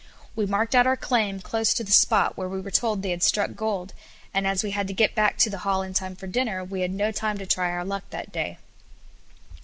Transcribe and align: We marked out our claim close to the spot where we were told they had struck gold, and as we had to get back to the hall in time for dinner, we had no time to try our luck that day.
We 0.35 0.47
marked 0.47 0.73
out 0.73 0.87
our 0.87 0.97
claim 0.97 1.41
close 1.41 1.75
to 1.75 1.83
the 1.83 1.91
spot 1.91 2.35
where 2.35 2.49
we 2.49 2.59
were 2.59 2.71
told 2.71 3.03
they 3.03 3.11
had 3.11 3.21
struck 3.21 3.53
gold, 3.55 3.93
and 4.33 4.47
as 4.47 4.63
we 4.63 4.71
had 4.71 4.87
to 4.87 4.95
get 4.95 5.13
back 5.13 5.37
to 5.37 5.49
the 5.51 5.59
hall 5.59 5.83
in 5.83 5.93
time 5.93 6.15
for 6.15 6.25
dinner, 6.25 6.63
we 6.63 6.81
had 6.81 6.89
no 6.89 7.11
time 7.11 7.37
to 7.37 7.45
try 7.45 7.69
our 7.69 7.85
luck 7.85 8.05
that 8.09 8.31
day. 8.31 8.57